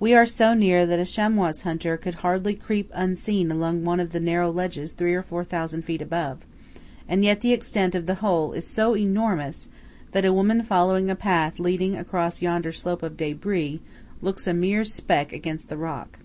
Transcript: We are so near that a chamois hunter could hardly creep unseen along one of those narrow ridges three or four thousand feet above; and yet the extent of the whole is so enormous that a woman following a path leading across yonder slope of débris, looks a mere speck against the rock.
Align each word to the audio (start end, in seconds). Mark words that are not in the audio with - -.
We 0.00 0.12
are 0.12 0.26
so 0.26 0.54
near 0.54 0.86
that 0.86 0.98
a 0.98 1.04
chamois 1.04 1.60
hunter 1.62 1.96
could 1.96 2.14
hardly 2.14 2.56
creep 2.56 2.90
unseen 2.92 3.48
along 3.48 3.84
one 3.84 4.00
of 4.00 4.10
those 4.10 4.20
narrow 4.20 4.50
ridges 4.50 4.90
three 4.90 5.14
or 5.14 5.22
four 5.22 5.44
thousand 5.44 5.82
feet 5.82 6.02
above; 6.02 6.38
and 7.08 7.22
yet 7.24 7.42
the 7.42 7.52
extent 7.52 7.94
of 7.94 8.06
the 8.06 8.16
whole 8.16 8.54
is 8.54 8.66
so 8.66 8.96
enormous 8.96 9.68
that 10.10 10.24
a 10.24 10.32
woman 10.32 10.64
following 10.64 11.08
a 11.08 11.14
path 11.14 11.60
leading 11.60 11.96
across 11.96 12.42
yonder 12.42 12.72
slope 12.72 13.04
of 13.04 13.16
débris, 13.16 13.78
looks 14.20 14.48
a 14.48 14.52
mere 14.52 14.82
speck 14.82 15.32
against 15.32 15.68
the 15.68 15.76
rock. 15.76 16.18